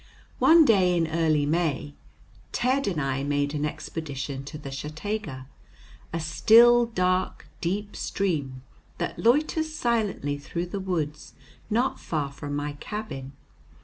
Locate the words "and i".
2.87-3.21